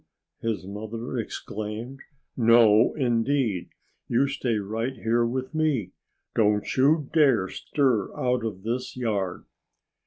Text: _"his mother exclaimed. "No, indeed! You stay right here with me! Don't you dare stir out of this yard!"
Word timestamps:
_"his 0.49 0.65
mother 0.65 1.19
exclaimed. 1.19 1.99
"No, 2.35 2.95
indeed! 2.95 3.69
You 4.07 4.25
stay 4.27 4.55
right 4.57 4.95
here 4.95 5.23
with 5.27 5.53
me! 5.53 5.91
Don't 6.33 6.65
you 6.75 7.07
dare 7.13 7.47
stir 7.49 8.11
out 8.19 8.43
of 8.43 8.63
this 8.63 8.97
yard!" 8.97 9.45